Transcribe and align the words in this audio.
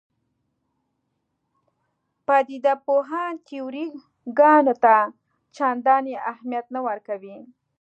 پدیده 2.25 2.73
پوهان 2.85 3.33
تیوري 3.47 3.87
ګانو 4.39 4.73
ته 4.83 4.95
چندانې 5.55 6.13
اهمیت 6.31 6.65
نه 6.75 6.79
ورکوي. 6.87 7.37